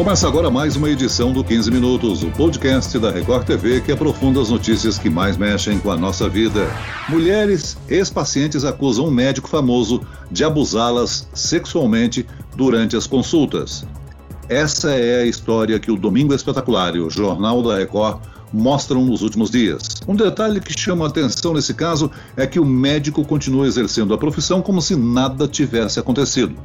[0.00, 4.40] Começa agora mais uma edição do 15 Minutos, o podcast da Record TV que aprofunda
[4.40, 6.66] as notícias que mais mexem com a nossa vida.
[7.06, 10.00] Mulheres ex-pacientes acusam um médico famoso
[10.30, 12.26] de abusá-las sexualmente
[12.56, 13.84] durante as consultas.
[14.48, 19.20] Essa é a história que o Domingo Espetacular e o Jornal da Record mostram nos
[19.20, 19.82] últimos dias.
[20.08, 24.18] Um detalhe que chama a atenção nesse caso é que o médico continua exercendo a
[24.18, 26.56] profissão como se nada tivesse acontecido.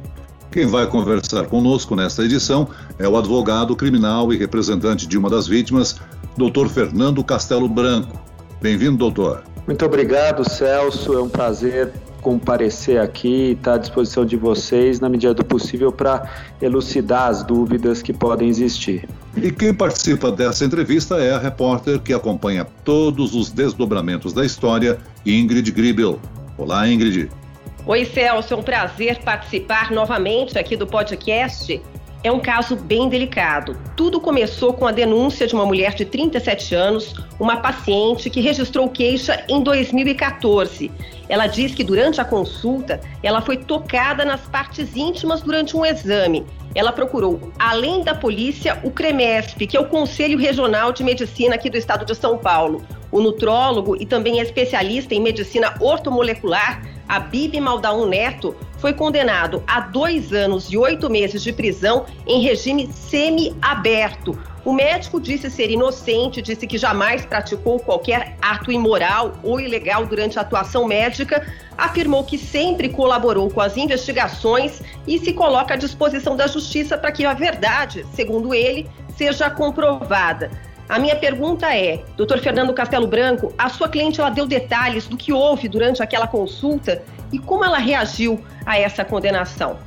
[0.56, 2.66] Quem vai conversar conosco nesta edição
[2.98, 6.00] é o advogado criminal e representante de uma das vítimas,
[6.34, 6.68] Dr.
[6.68, 8.18] Fernando Castelo Branco.
[8.62, 9.42] Bem-vindo, doutor.
[9.66, 11.12] Muito obrigado, Celso.
[11.12, 11.92] É um prazer
[12.22, 16.26] comparecer aqui, estar à disposição de vocês na medida do possível para
[16.62, 19.06] elucidar as dúvidas que podem existir.
[19.36, 24.96] E quem participa dessa entrevista é a repórter que acompanha todos os desdobramentos da história,
[25.26, 26.18] Ingrid Gribel.
[26.56, 27.28] Olá, Ingrid.
[27.88, 31.80] Oi, Celso, é um prazer participar novamente aqui do podcast.
[32.24, 33.78] É um caso bem delicado.
[33.96, 38.88] Tudo começou com a denúncia de uma mulher de 37 anos, uma paciente que registrou
[38.88, 40.90] queixa em 2014.
[41.28, 46.44] Ela diz que durante a consulta, ela foi tocada nas partes íntimas durante um exame.
[46.74, 51.70] Ela procurou, além da polícia, o CREMESP, que é o Conselho Regional de Medicina aqui
[51.70, 52.84] do estado de São Paulo.
[53.12, 60.32] O nutrólogo e também especialista em medicina ortomolecular Abib Maldaun Neto foi condenado a dois
[60.32, 64.38] anos e oito meses de prisão em regime semi-aberto.
[64.64, 70.38] O médico disse ser inocente, disse que jamais praticou qualquer ato imoral ou ilegal durante
[70.38, 71.46] a atuação médica,
[71.78, 77.12] afirmou que sempre colaborou com as investigações e se coloca à disposição da justiça para
[77.12, 80.50] que a verdade, segundo ele, seja comprovada.
[80.88, 85.16] A minha pergunta é, doutor Fernando Castelo Branco, a sua cliente ela deu detalhes do
[85.16, 89.78] que houve durante aquela consulta e como ela reagiu a essa condenação?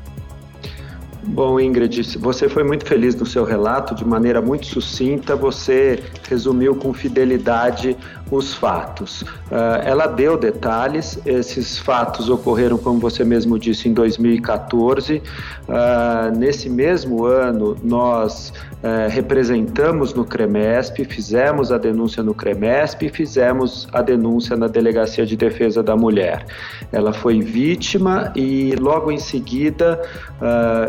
[1.24, 6.76] Bom, Ingrid, você foi muito feliz no seu relato, de maneira muito sucinta, você resumiu
[6.76, 7.96] com fidelidade
[8.32, 9.22] os fatos.
[9.22, 15.18] Uh, ela deu detalhes, esses fatos ocorreram, como você mesmo disse, em 2014.
[15.18, 15.22] Uh,
[15.70, 18.52] ah, nesse mesmo ano, nós
[18.84, 25.26] uh, representamos no CREMESP, fizemos a denúncia no CREMESP e fizemos a denúncia na Delegacia
[25.26, 26.46] de Defesa da Mulher.
[26.92, 30.02] Ela foi vítima e, logo em seguida,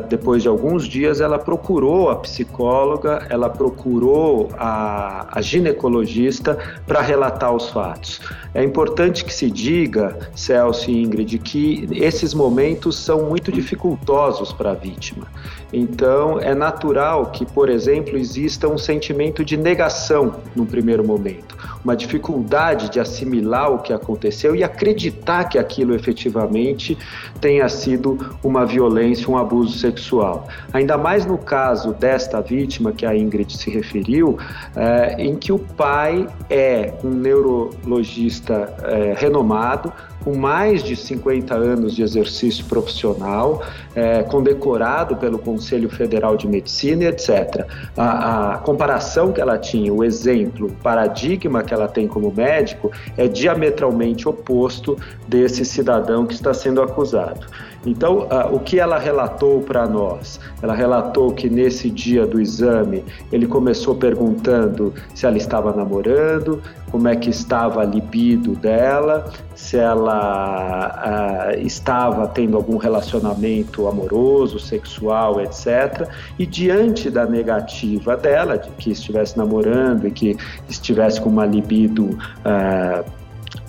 [0.09, 7.30] depois de alguns dias, ela procurou a psicóloga, ela procurou a, a ginecologista para relatar
[7.31, 8.21] relatar os fatos.
[8.53, 14.73] É importante que se diga, Celso e Ingrid, que esses momentos são muito dificultosos para
[14.73, 15.27] a vítima.
[15.73, 21.97] Então, é natural que, por exemplo, exista um sentimento de negação no primeiro momento, uma
[21.97, 26.99] dificuldade de assimilar o que aconteceu e acreditar que aquilo efetivamente
[27.41, 30.49] tenha sido uma violência, um abuso sexual.
[30.73, 34.39] Ainda mais no caso desta vítima que a Ingrid se referiu,
[34.75, 39.93] é, em que o pai é um neurologista é, renomado,
[40.25, 43.63] com mais de 50 anos de exercício profissional,
[43.95, 47.67] é, condecorado pelo Conselho Federal de Medicina, etc.
[47.97, 52.91] A, a, comparação que ela tinha, o exemplo, o paradigma que ela tem como médico
[53.17, 57.47] é diametralmente oposto desse cidadão que está sendo acusado.
[57.85, 60.39] Então, uh, o que ela relatou para nós?
[60.63, 67.09] Ela relatou que nesse dia do exame ele começou perguntando se ela estava namorando, como
[67.09, 75.41] é que estava a libido dela, se ela uh, estava tendo algum relacionamento amoroso, sexual,
[75.41, 76.09] etc.
[76.39, 80.37] E diante da negativa dela, de que estivesse namorando e que
[80.69, 83.20] estivesse com uma libido uh,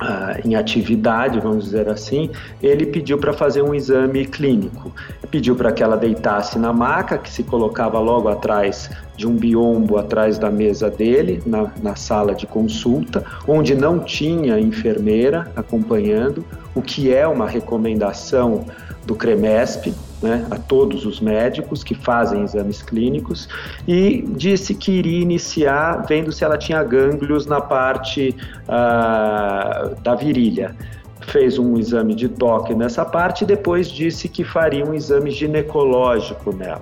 [0.02, 4.92] Uh, em atividade, vamos dizer assim, ele pediu para fazer um exame clínico.
[5.30, 10.00] Pediu para que ela deitasse na maca, que se colocava logo atrás de um biombo,
[10.00, 16.82] atrás da mesa dele, na, na sala de consulta, onde não tinha enfermeira acompanhando, o
[16.82, 18.66] que é uma recomendação
[19.06, 23.50] do CREMESP, né, a todos os médicos que fazem exames clínicos
[23.88, 30.76] e disse que iria iniciar vendo se ela tinha gânglios na parte uh, da virilha.
[31.22, 36.56] Fez um exame de toque nessa parte e depois disse que faria um exame ginecológico
[36.56, 36.82] nela,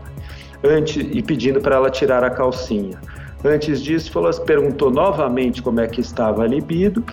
[0.63, 2.97] antes e pedindo para ela tirar a calcinha.
[3.43, 7.03] Antes disso, falou, perguntou novamente como é que estava a libido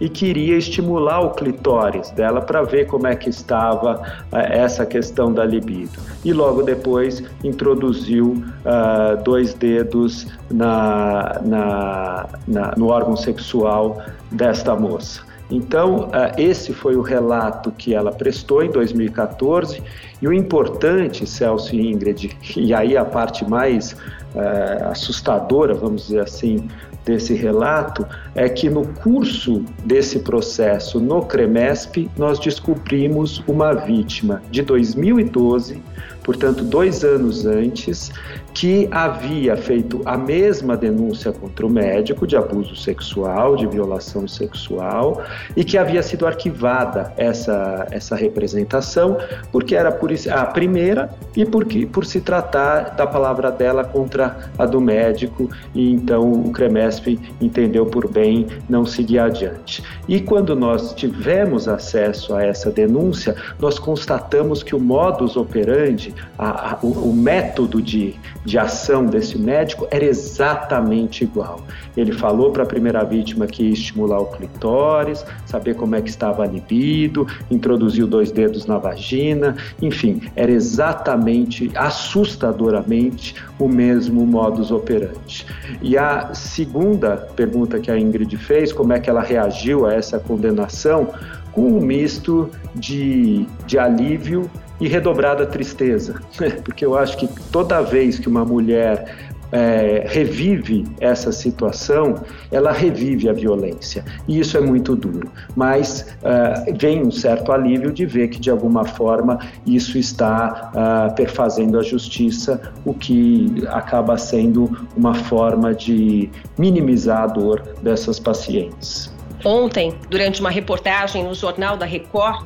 [0.00, 4.02] e queria estimular o clitóris dela para ver como é que estava
[4.32, 5.98] uh, essa questão da libido.
[6.24, 15.22] E logo depois introduziu uh, dois dedos na, na, na, no órgão sexual desta moça.
[15.50, 19.82] Então, esse foi o relato que ela prestou em 2014.
[20.20, 26.20] E o importante, Celso e Ingrid, e aí a parte mais uh, assustadora, vamos dizer
[26.20, 26.68] assim,
[27.04, 28.04] desse relato
[28.34, 35.80] é que no curso desse processo no CREMESP nós descobrimos uma vítima de 2012
[36.26, 38.10] portanto, dois anos antes,
[38.52, 45.22] que havia feito a mesma denúncia contra o médico de abuso sexual, de violação sexual,
[45.56, 49.18] e que havia sido arquivada essa, essa representação,
[49.52, 54.66] porque era por, a primeira e porque, por se tratar da palavra dela contra a
[54.66, 59.82] do médico, e então o CREMESP entendeu por bem não seguir adiante.
[60.08, 66.72] E quando nós tivemos acesso a essa denúncia, nós constatamos que o modus operandi a,
[66.72, 71.60] a, o, o, método de, de ação desse médico era exatamente igual.
[71.96, 76.08] Ele falou para a primeira vítima que ia estimular o clitóris, saber como é que
[76.08, 84.70] estava a libido, introduziu dois dedos na vagina, enfim, era exatamente, assustadoramente, o mesmo modus
[84.70, 85.46] operandi.
[85.82, 90.18] E a segunda pergunta que a Ingrid fez, como é que ela reagiu a essa
[90.18, 91.08] condenação,
[91.52, 96.20] com um misto de, de alívio e redobrada tristeza,
[96.62, 103.28] porque eu acho que toda vez que uma mulher é, revive essa situação, ela revive
[103.28, 104.04] a violência.
[104.26, 105.30] E isso é muito duro.
[105.54, 111.14] Mas uh, vem um certo alívio de ver que, de alguma forma, isso está uh,
[111.14, 119.14] perfazendo a justiça, o que acaba sendo uma forma de minimizar a dor dessas pacientes.
[119.44, 122.44] Ontem, durante uma reportagem no Jornal da Record,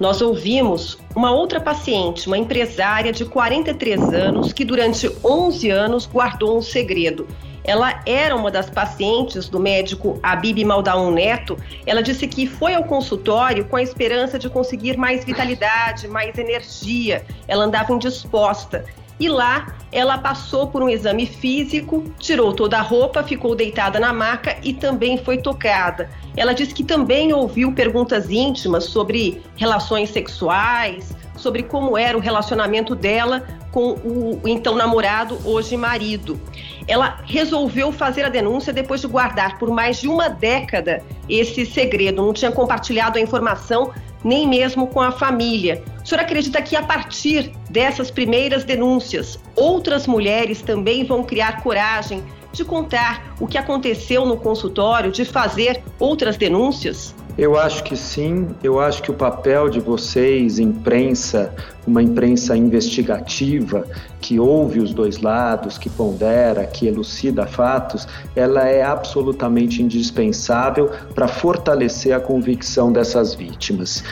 [0.00, 6.56] nós ouvimos uma outra paciente, uma empresária de 43 anos, que durante 11 anos guardou
[6.56, 7.28] um segredo.
[7.62, 11.58] Ela era uma das pacientes do médico Abib Maldaun Neto.
[11.84, 17.22] Ela disse que foi ao consultório com a esperança de conseguir mais vitalidade, mais energia.
[17.46, 18.86] Ela andava indisposta
[19.20, 24.12] e lá ela passou por um exame físico, tirou toda a roupa, ficou deitada na
[24.12, 26.08] maca e também foi tocada.
[26.36, 32.94] Ela disse que também ouviu perguntas íntimas sobre relações sexuais, sobre como era o relacionamento
[32.94, 36.40] dela com o então namorado, hoje marido.
[36.88, 42.22] Ela resolveu fazer a denúncia depois de guardar por mais de uma década esse segredo,
[42.22, 43.92] não tinha compartilhado a informação
[44.24, 45.82] nem mesmo com a família.
[46.02, 52.22] O senhor acredita que a partir dessas primeiras denúncias, outras mulheres também vão criar coragem
[52.52, 57.14] de contar o que aconteceu no consultório, de fazer outras denúncias?
[57.38, 58.48] Eu acho que sim.
[58.62, 61.54] Eu acho que o papel de vocês, imprensa,
[61.86, 63.86] uma imprensa investigativa,
[64.20, 71.28] que ouve os dois lados, que pondera, que elucida fatos, ela é absolutamente indispensável para
[71.28, 74.02] fortalecer a convicção dessas vítimas.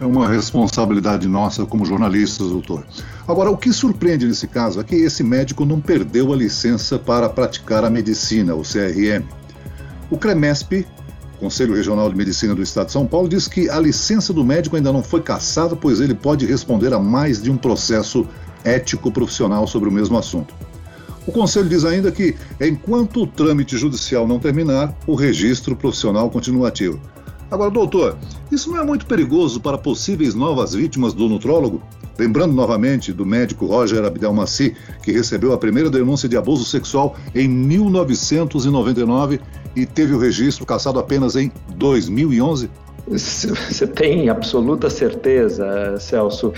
[0.00, 2.84] É uma responsabilidade nossa como jornalistas, doutor.
[3.28, 7.28] Agora, o que surpreende nesse caso é que esse médico não perdeu a licença para
[7.28, 9.24] praticar a medicina, o CRM.
[10.10, 10.86] O CREMESP
[11.42, 14.76] Conselho Regional de Medicina do Estado de São Paulo diz que a licença do médico
[14.76, 18.24] ainda não foi cassada, pois ele pode responder a mais de um processo
[18.62, 20.54] ético profissional sobre o mesmo assunto.
[21.26, 26.68] O Conselho diz ainda que, enquanto o trâmite judicial não terminar, o registro profissional continua
[26.68, 27.00] ativo.
[27.50, 28.16] Agora, doutor,
[28.52, 31.82] isso não é muito perigoso para possíveis novas vítimas do nutrólogo?
[32.18, 37.48] Lembrando novamente do médico Roger Abdelmaci, que recebeu a primeira denúncia de abuso sexual em
[37.48, 39.40] 1999
[39.74, 42.70] e teve o registro cassado apenas em 2011?
[43.08, 46.48] Você tem absoluta certeza, Celso?
[46.48, 46.52] Uh,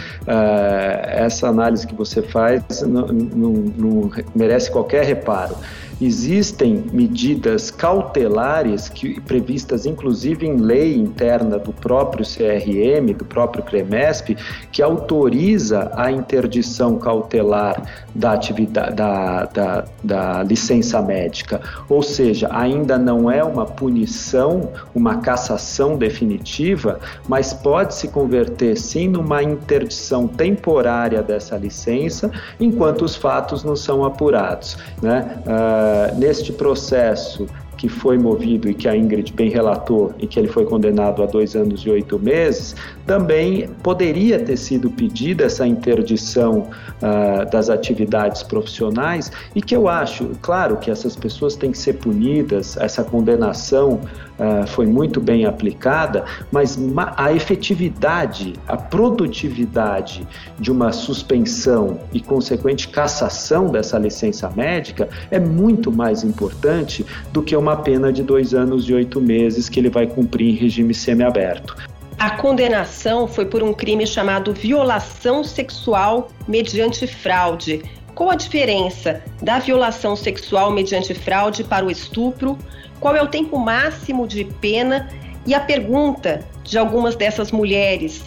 [1.07, 5.57] essa análise que você faz não, não, não merece qualquer reparo.
[6.01, 14.37] Existem medidas cautelares que, previstas inclusive em lei interna do próprio CRM, do próprio CREMESP,
[14.73, 17.83] que autoriza a interdição cautelar
[18.15, 21.61] da, atividade, da, da, da licença médica.
[21.89, 26.99] Ou seja, ainda não é uma punição, uma cassação definitiva,
[27.29, 34.05] mas pode se converter sim numa interdição temporária dessa licença, enquanto os fatos não são
[34.05, 34.77] apurados.
[35.01, 35.39] Né?
[35.47, 40.39] Uh, eh, neste processo que foi movido e que a Ingrid bem relatou e que
[40.39, 42.75] ele foi condenado a dois anos e oito meses,
[43.07, 46.69] também poderia ter sido pedida essa interdição
[47.03, 51.95] uh, das atividades profissionais e que eu acho, claro, que essas pessoas têm que ser
[51.95, 54.01] punidas, essa condenação
[54.39, 56.79] uh, foi muito bem aplicada, mas
[57.17, 60.27] a efetividade, a produtividade
[60.59, 67.55] de uma suspensão e consequente cassação dessa licença médica é muito mais importante do que
[67.57, 71.94] uma pena de dois anos e oito meses que ele vai cumprir em regime semiaberto.
[72.19, 77.83] A condenação foi por um crime chamado violação sexual mediante fraude.
[78.15, 82.57] Qual a diferença da violação sexual mediante fraude para o estupro?
[83.01, 85.09] Qual é o tempo máximo de pena?
[85.47, 88.23] E a pergunta de algumas dessas mulheres: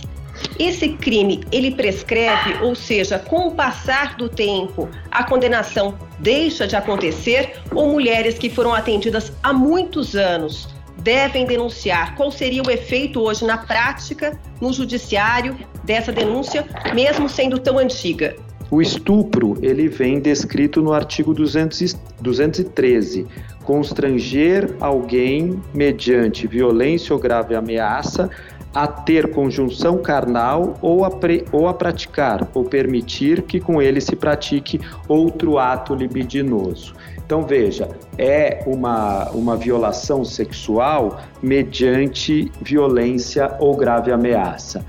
[0.60, 6.76] esse crime ele prescreve, ou seja, com o passar do tempo, a condenação deixa de
[6.76, 12.16] acontecer ou mulheres que foram atendidas há muitos anos devem denunciar.
[12.16, 18.36] Qual seria o efeito hoje na prática, no judiciário, dessa denúncia, mesmo sendo tão antiga?
[18.70, 23.26] O estupro, ele vem descrito no artigo 200, 213.
[23.64, 28.30] Constranger alguém mediante violência ou grave ameaça
[28.78, 34.00] a ter conjunção carnal ou a, pre, ou a praticar, ou permitir que com ele
[34.00, 36.94] se pratique outro ato libidinoso.
[37.26, 44.86] Então, veja, é uma, uma violação sexual mediante violência ou grave ameaça.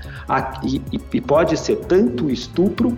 [0.63, 0.79] E,
[1.11, 2.95] e pode ser tanto estupro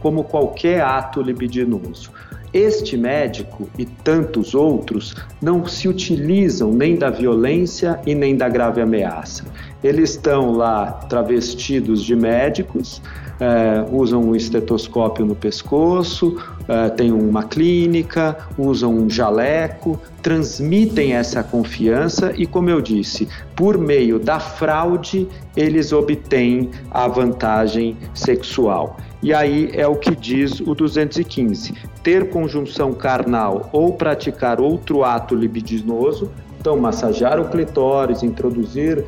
[0.00, 2.10] como qualquer ato libidinoso.
[2.52, 8.80] Este médico e tantos outros não se utilizam nem da violência e nem da grave
[8.80, 9.44] ameaça.
[9.84, 13.00] Eles estão lá travestidos de médicos,
[13.38, 16.36] é, usam um estetoscópio no pescoço,
[16.68, 23.78] é, tem uma clínica, usam um jaleco, transmitem essa confiança e, como eu disse, por
[23.78, 25.26] meio da fraude,
[25.56, 28.98] eles obtêm a vantagem sexual.
[29.22, 35.34] E aí é o que diz o 215: ter conjunção carnal ou praticar outro ato
[35.34, 39.04] libidinoso, então massagear o clitóris, introduzir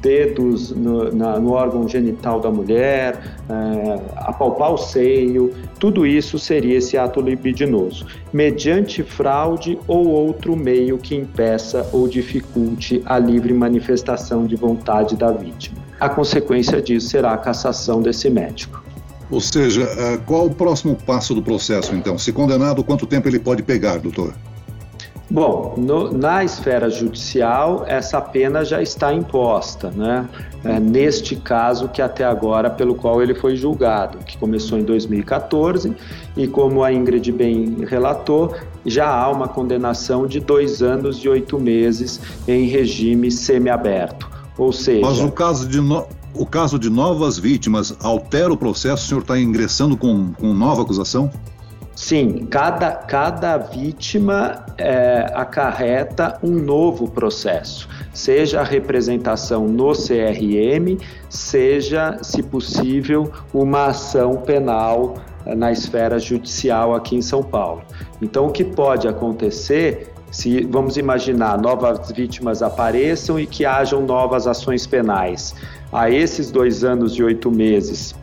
[0.00, 6.78] dedos no, na, no órgão genital da mulher, é, apalpar o seio, tudo isso seria
[6.78, 14.46] esse ato libidinoso, mediante fraude ou outro meio que impeça ou dificulte a livre manifestação
[14.46, 15.76] de vontade da vítima.
[15.98, 18.85] A consequência disso será a cassação desse médico.
[19.30, 22.16] Ou seja, é, qual o próximo passo do processo, então?
[22.16, 24.34] Se condenado, quanto tempo ele pode pegar, doutor?
[25.28, 30.28] Bom, no, na esfera judicial, essa pena já está imposta, né?
[30.64, 35.92] É, neste caso que até agora pelo qual ele foi julgado, que começou em 2014
[36.36, 38.54] e como a Ingrid bem relatou,
[38.84, 44.30] já há uma condenação de dois anos e oito meses em regime semiaberto.
[44.56, 45.04] Ou seja.
[45.04, 46.06] Mas o caso de, no...
[46.38, 49.04] o caso de novas vítimas altera o processo?
[49.04, 51.30] O senhor está ingressando com, com nova acusação?
[51.96, 60.98] Sim, cada, cada vítima é, acarreta um novo processo, seja a representação no CRM,
[61.30, 65.14] seja, se possível, uma ação penal
[65.46, 67.82] na esfera judicial aqui em São Paulo.
[68.20, 74.46] Então, o que pode acontecer se vamos imaginar novas vítimas apareçam e que hajam novas
[74.46, 75.54] ações penais.
[75.96, 78.14] A esses dois anos e oito meses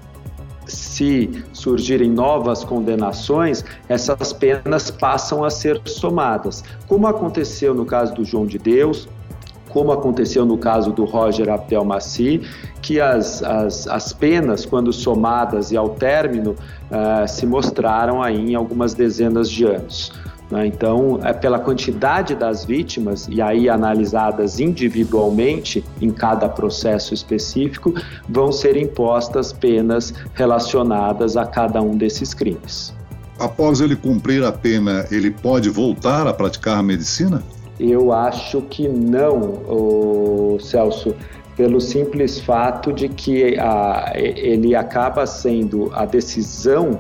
[0.68, 8.24] se surgirem novas condenações, essas penas passam a ser somadas, como aconteceu no caso do
[8.24, 9.10] João de Deus,
[9.70, 12.44] como aconteceu no caso do Roger Abdelmaci,
[12.80, 18.54] que as, as, as penas, quando somadas e ao término, uh, se mostraram aí em
[18.54, 20.14] algumas dezenas de anos.
[20.50, 20.68] Né?
[20.68, 27.94] Então, é pela quantidade das vítimas, e aí analisadas individualmente em cada processo específico,
[28.28, 32.94] vão ser impostas penas relacionadas a cada um desses crimes.
[33.40, 37.44] Após ele cumprir a pena, ele pode voltar a praticar a medicina?
[37.80, 41.16] Eu acho que não, Celso
[41.56, 47.00] pelo simples fato de que a, ele acaba sendo a decisão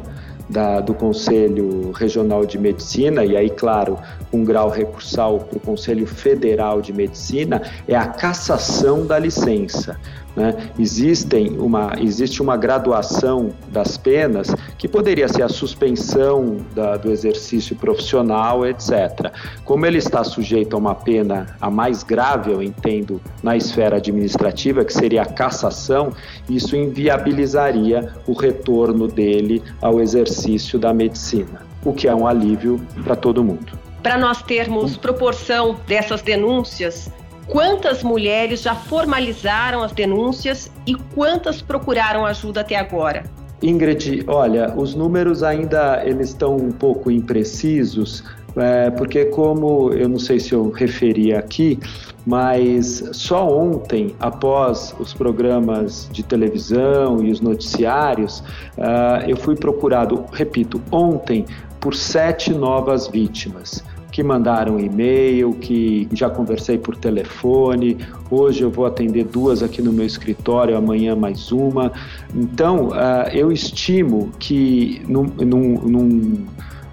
[0.54, 3.98] da, do Conselho Regional de Medicina, e aí, claro,
[4.32, 10.00] um grau recursal para o Conselho Federal de Medicina, é a cassação da licença.
[10.36, 10.72] Né?
[10.80, 14.48] Existem uma, existe uma graduação das penas
[14.78, 19.32] que poderia ser a suspensão da, do exercício profissional, etc.
[19.64, 24.84] Como ele está sujeito a uma pena a mais grave, eu entendo, na esfera administrativa,
[24.84, 26.12] que seria a cassação,
[26.50, 33.16] isso inviabilizaria o retorno dele ao exercício da medicina, o que é um alívio para
[33.16, 33.78] todo mundo.
[34.02, 37.10] Para nós termos proporção dessas denúncias,
[37.48, 43.24] Quantas mulheres já formalizaram as denúncias e quantas procuraram ajuda até agora?
[43.62, 48.24] Ingrid, olha, os números ainda eles estão um pouco imprecisos,
[48.56, 51.80] é, porque como eu não sei se eu referi aqui,
[52.26, 58.40] mas só ontem, após os programas de televisão e os noticiários,
[58.78, 61.46] uh, eu fui procurado, repito, ontem,
[61.82, 67.98] por sete novas vítimas que mandaram e-mail, que já conversei por telefone.
[68.30, 71.92] Hoje eu vou atender duas aqui no meu escritório, amanhã mais uma.
[72.34, 76.46] Então, uh, eu estimo que num, num, num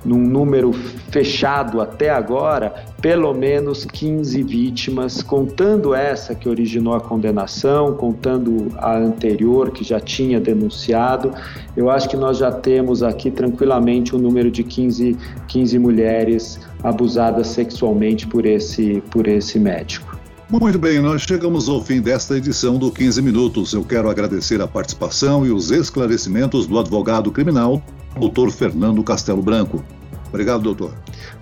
[0.04, 7.94] num número fechado até agora, pelo menos 15 vítimas, contando essa que originou a condenação,
[7.94, 11.32] contando a anterior que já tinha denunciado.
[11.76, 15.16] Eu acho que nós já temos aqui tranquilamente um número de 15,
[15.48, 20.09] 15 mulheres abusadas sexualmente por esse, por esse médico.
[20.50, 23.72] Muito bem, nós chegamos ao fim desta edição do 15 Minutos.
[23.72, 27.80] Eu quero agradecer a participação e os esclarecimentos do advogado criminal
[28.18, 29.84] doutor Fernando Castelo Branco.
[30.28, 30.92] Obrigado, doutor.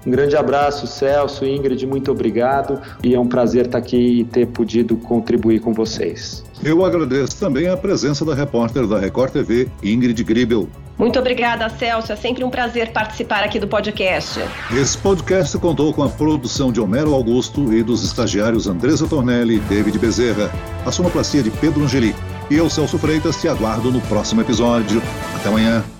[0.06, 2.80] Um grande abraço, Celso, Ingrid, muito obrigado.
[3.02, 6.44] E é um prazer estar aqui e ter podido contribuir com vocês.
[6.62, 10.68] Eu agradeço também a presença da repórter da Record TV, Ingrid Gribel.
[10.98, 12.12] Muito obrigada, Celso.
[12.12, 14.40] É sempre um prazer participar aqui do podcast.
[14.74, 19.60] Esse podcast contou com a produção de Homero Augusto e dos estagiários Andresa Tornelli e
[19.60, 20.50] David Bezerra,
[20.84, 22.14] a sonoplastia de Pedro Angeli.
[22.50, 25.00] E eu, Celso Freitas, te aguardo no próximo episódio.
[25.36, 25.97] Até amanhã.